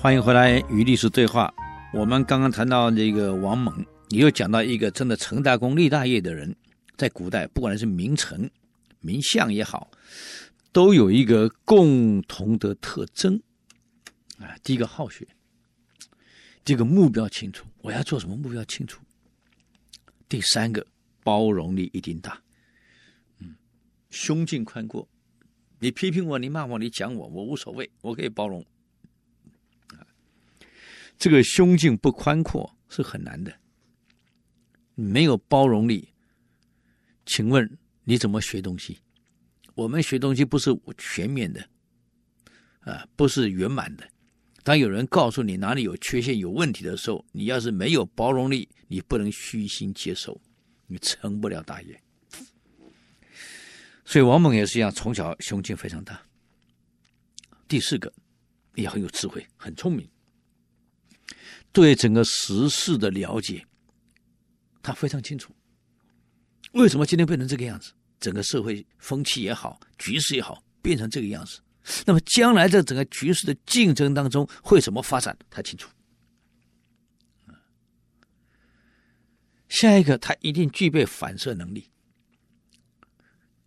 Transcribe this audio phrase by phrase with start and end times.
[0.00, 1.52] 欢迎回来与历史对话。
[1.92, 6.54] 我们刚刚谈到这个王猛，你又讲到一个真的成大功立大业的人，
[6.96, 8.48] 在古代不管是名臣、
[9.00, 9.90] 名相也好，
[10.70, 13.42] 都有一个共同的特征
[14.38, 14.54] 啊。
[14.62, 15.26] 第一个好学，
[16.64, 19.00] 第二个目标清楚，我要做什么目标清楚。
[20.28, 20.86] 第三个
[21.24, 22.40] 包容力一定大，
[23.40, 23.56] 嗯，
[24.10, 25.08] 胸襟宽阔。
[25.80, 28.64] 你批评我，你骂我，你讲我，我无所谓，我可以包容。
[31.18, 33.52] 这个胸襟不宽阔是很难的，
[34.94, 36.12] 没有包容力，
[37.26, 38.98] 请问你怎么学东西？
[39.74, 41.68] 我们学东西不是全面的，
[42.80, 44.08] 啊，不是圆满的。
[44.62, 50.40] 当有人告诉你哪里有缺陷、有问题的时候，你要是没有包容力，你不能虚心接受，
[50.86, 52.00] 你成不了大业。
[54.04, 56.22] 所以王猛也是一样，从小胸襟非常大。
[57.66, 58.12] 第四个，
[58.74, 60.08] 也很有智慧，很聪明。
[61.72, 63.64] 对整个时事的了解，
[64.82, 65.54] 他非常清楚。
[66.72, 67.92] 为什么今天变成这个样子？
[68.20, 71.60] 整个社会风气也好，局势也好，变成这个样子。
[72.04, 75.38] 那么将来在整个局势的竞争当中会怎么发展？
[75.48, 75.88] 他清楚。
[79.68, 81.90] 下一个，他一定具备反射能力。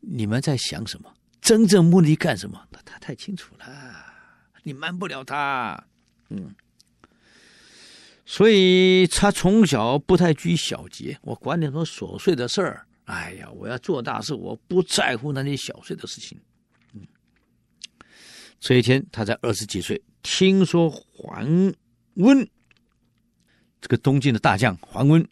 [0.00, 1.12] 你们在想什么？
[1.40, 2.68] 真正目的干什么？
[2.70, 3.66] 他他太清楚了，
[4.62, 5.86] 你瞒不了他。
[6.28, 6.54] 嗯。
[8.28, 12.84] 所以他从小不太拘小节，我管你什么琐碎的事儿。
[13.04, 16.36] 哎呀，我要做大事，我不在乎那些小碎的事情。
[16.92, 17.06] 嗯，
[18.58, 21.72] 这一天他才二十几岁，听说桓
[22.14, 22.46] 温
[23.80, 25.24] 这个东晋的大将桓温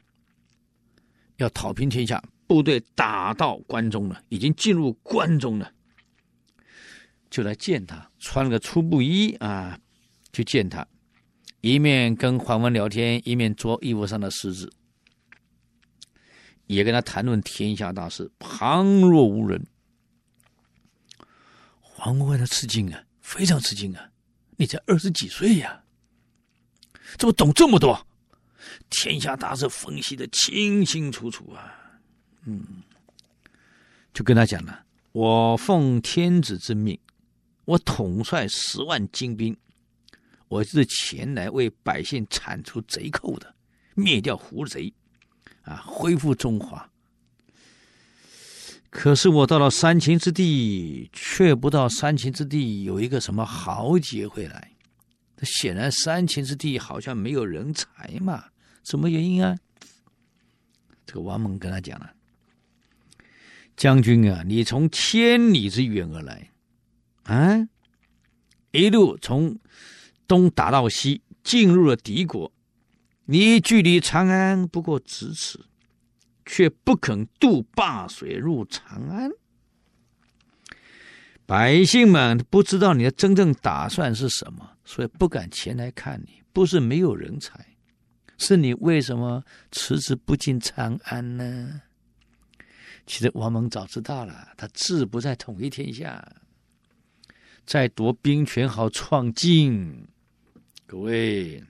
[1.38, 5.72] 要讨平天下，部队打到关中了，已经进入关中了，
[7.28, 9.76] 就来见他，穿了个粗布衣啊，
[10.32, 10.86] 去见他。
[11.64, 14.70] 一面跟桓温聊天，一面捉衣服上的虱子，
[16.66, 19.66] 也跟他谈论天下大事，旁若无人。
[21.80, 24.10] 桓温为他吃惊啊，非常吃惊啊！
[24.58, 25.82] 你才二十几岁呀，
[27.16, 28.06] 怎么懂这么多？
[28.90, 31.74] 天下大事分析的清清楚楚啊！
[32.44, 32.62] 嗯，
[34.12, 36.98] 就跟他讲了：我奉天子之命，
[37.64, 39.56] 我统帅十万精兵。
[40.54, 43.56] 我是前来为百姓铲除贼寇的，
[43.96, 44.92] 灭掉胡贼，
[45.62, 46.88] 啊，恢复中华。
[48.88, 54.70] 可是我到了三秦之地，却不到三秦之地有一个什么豪杰会来。
[55.36, 58.44] 这显然三秦之地好像没有人才嘛？
[58.84, 59.58] 什么原因啊？
[61.04, 62.14] 这个王猛跟他讲了
[63.76, 66.52] ：“将军啊，你从千里之远而来，
[67.24, 67.68] 啊，
[68.70, 69.58] 一路从。”
[70.26, 72.52] 东打到西，进入了敌国。
[73.26, 75.58] 你距离长安不过咫尺，
[76.44, 79.30] 却不肯渡灞水入长安。
[81.46, 86.42] 百姓们不知道你的真正打算是什么，所以不敢前来看你。
[86.52, 87.66] 不是没有人才，
[88.38, 89.42] 是你为什么
[89.72, 91.80] 迟迟不进长安呢？
[93.06, 96.26] 其实王猛早知道了，他志不在统一天下，
[97.66, 100.06] 在夺兵权好创晋。
[100.86, 101.62] 各位，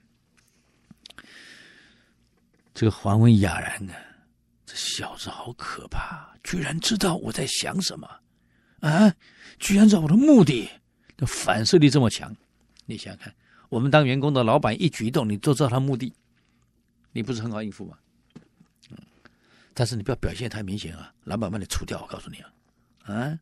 [2.73, 3.95] 这个桓温哑然啊，
[4.65, 8.07] 这小子好可怕，居然知道我在想什么
[8.81, 9.15] 啊！
[9.57, 10.69] 居然知道我的目的，
[11.15, 12.35] 这反射力这么强。
[12.85, 13.33] 你想想看，
[13.69, 16.13] 我们当员工的老板一举一动，你都知道他目的，
[17.13, 17.97] 你不是很好应付吗？
[18.91, 18.97] 嗯，
[19.73, 22.01] 但是你不要表现太明显啊，老板把你除掉。
[22.01, 22.51] 我告诉你啊，
[23.05, 23.39] 啊，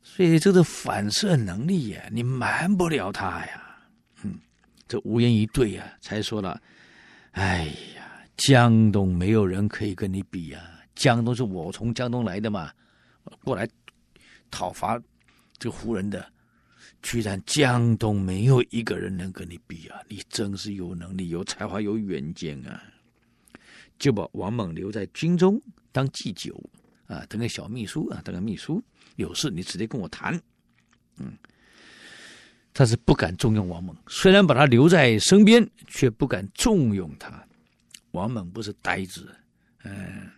[0.00, 3.63] 所以这个反射能力呀，你瞒不了他呀。
[4.86, 6.60] 这无言以对呀、啊，才说了
[7.32, 7.64] ：“哎
[7.96, 10.80] 呀，江东没有人可以跟你比呀、啊！
[10.94, 12.70] 江东是我从江东来的嘛，
[13.42, 13.68] 过来
[14.50, 15.00] 讨伐
[15.58, 16.30] 这胡人的，
[17.02, 19.98] 居然江东没有一个人能跟你比啊！
[20.08, 22.82] 你真是有能力、有才华、有远见啊！”
[23.98, 25.60] 就把王猛留在军中
[25.92, 26.62] 当祭酒
[27.06, 28.82] 啊，当个小秘书啊，当个秘书，
[29.16, 30.38] 有事你直接跟我谈，
[31.16, 31.32] 嗯。
[32.74, 37.46] 他是不敢重用王猛，虽然把他留在身边，却不敢重用他。
[38.10, 39.32] 王猛不是呆子，
[39.84, 40.28] 嗯，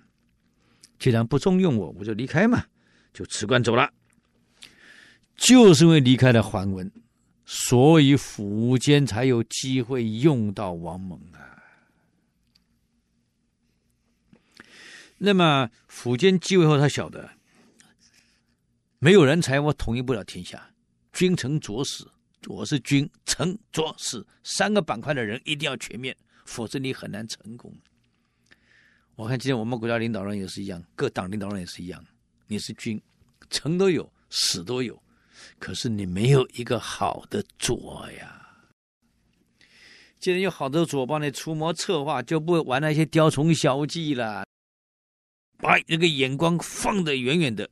[0.98, 2.62] 既然不重用我，我就离开嘛，
[3.14, 3.90] 就辞官走了。
[5.34, 6.92] 就是因为离开了桓温，
[7.46, 11.40] 所以苻坚才有机会用到王猛啊。
[15.16, 17.30] 那么苻坚继位后，他晓得
[18.98, 20.70] 没有人才，我统一不了天下，
[21.14, 22.06] 君臣佐使。
[22.48, 27.74] 我是军，成卓死三个板块的人一定要全面，否则你很难成功。
[29.14, 32.04] 我看今天我们国家领导人也是一样，各党领导人也是一样。
[32.46, 33.00] 你是军，
[33.50, 35.02] 成都有，死都有，
[35.58, 38.42] 可是你没有一个好的卓呀。
[40.18, 44.44] 既然有好的卓帮你出谋策划，就不会玩那些雕虫小技了。
[45.58, 47.68] 把那个眼光放得远远的，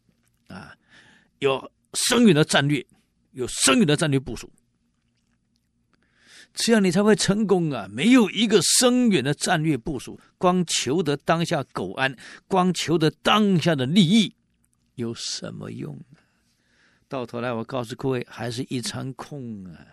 [0.48, 0.74] 啊，
[1.40, 2.84] 有深远的战略，
[3.32, 4.50] 有深远的战略部署，
[6.54, 7.88] 这样你才会成功啊！
[7.90, 12.16] 没有一个深远的战略部署，光求得当下苟安，
[12.46, 14.36] 光求得当下的利益，
[14.94, 16.20] 有什么用呢？
[17.08, 19.84] 到头来，我告诉各位，还是一场空啊！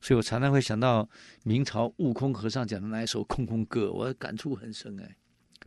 [0.00, 1.08] 所以我常常会想到
[1.42, 5.16] 明朝悟空和尚讲的那一首《空空歌》，我感触很深哎。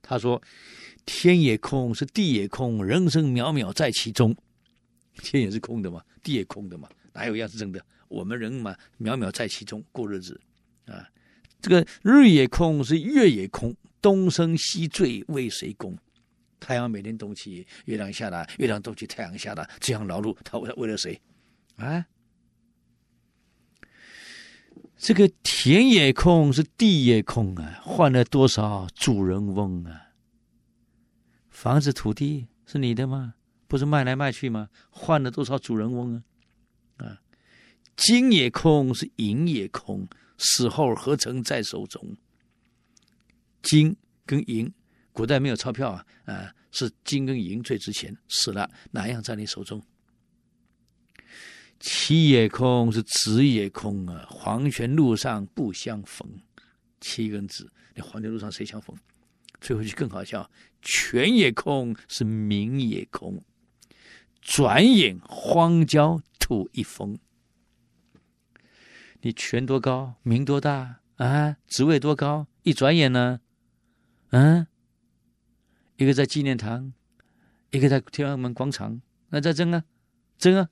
[0.02, 0.42] 他说
[1.06, 4.36] ：“天也空，是地也空，人生渺渺在其中。
[5.16, 7.86] 天也是空的嘛，地也空的嘛，哪有一样是真的？
[8.08, 10.40] 我们人嘛，渺渺在其中过日子
[10.86, 11.10] 啊。
[11.62, 15.98] 这个日也空，是月也空，东升西坠为谁功？
[16.60, 21.20] 太阳每天东起，月亮下来，月亮东起，太阳下来，这样劳碌，他为为了谁？
[21.78, 22.06] 啊？
[24.98, 30.02] 这个田也空，是地也空啊，换了多少主人翁啊？”
[31.50, 33.36] 房子、土地是你的吗？
[33.68, 34.70] 不是卖来卖去吗？
[34.90, 36.16] 换了多少主人翁？
[36.16, 36.24] 啊，
[37.96, 40.08] 金也空，是银也空，
[40.38, 42.16] 死后何曾在手中？
[43.62, 43.96] 金
[44.26, 44.72] 跟银，
[45.12, 48.16] 古代没有钞票啊，啊，是金跟银最值钱。
[48.28, 49.82] 死了哪样在你手中？
[51.80, 56.28] 妻也空，是子也空啊，黄泉路上不相逢。
[57.00, 58.96] 妻跟子，你黄泉路上谁相逢？
[59.62, 60.50] 最后就更好笑，
[60.82, 63.44] 权也空，是名也空，
[64.42, 67.18] 转眼荒郊土一封。
[69.26, 71.58] 你权多高，名多大啊？
[71.66, 72.46] 职位多高？
[72.62, 73.42] 一转眼呢？
[74.30, 74.68] 嗯，
[75.96, 76.94] 一个在纪念堂，
[77.72, 79.84] 一个在天安门广场，那在争啊，
[80.38, 80.70] 争啊！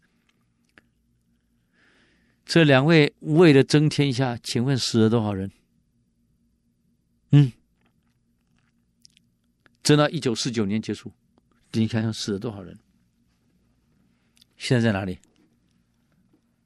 [2.45, 5.51] 这两位为了争天下，请问死了多少人？
[7.31, 7.51] 嗯。
[9.81, 11.11] 争到一九四九年结束，
[11.71, 12.77] 你看看死了多少人？
[14.57, 15.17] 现在在哪里？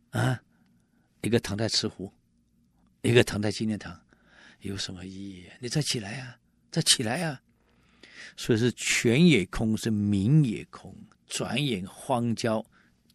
[0.10, 0.42] 啊，
[1.28, 2.10] 一个躺在慈湖，
[3.02, 4.00] 一个躺在纪念堂，
[4.62, 5.44] 有什么意义？
[5.60, 6.40] 你再起来呀、啊，
[6.72, 7.42] 再起来呀、啊！
[8.38, 10.96] 所以是权也空，是名也空，
[11.28, 12.66] 转眼荒郊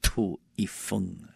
[0.02, 1.32] 土一封啊！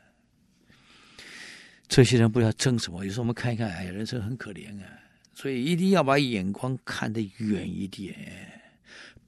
[1.88, 3.02] 这些人不知道争什么？
[3.06, 4.86] 有时候我们看一看，哎呀，人生很可怜啊！
[5.32, 8.52] 所以一定要把眼光看得远一点。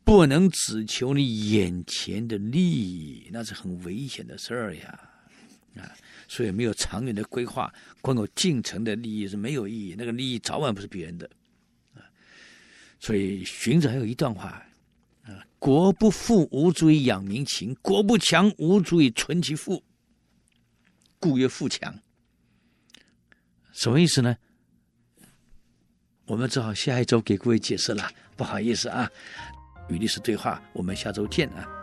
[0.04, 5.07] 不能只求你眼前的利益，那是很危险的事儿呀！
[5.78, 5.94] 啊，
[6.28, 9.94] 所以没有长远的规划，光有进程的利益是没有意义。
[9.96, 11.28] 那个利益早晚不是别人的
[11.94, 12.02] 啊！
[13.00, 14.64] 所以荀子还有一段话
[15.24, 19.82] 啊：“国不富，无足以养民情；国不强，无足以存其富。
[21.18, 21.98] 故曰富强。”
[23.72, 24.36] 什么意思呢？
[26.26, 29.10] 我们只好下一周给各位解释了，不好意思啊。
[29.88, 31.77] 与历史对话，我们下周见啊。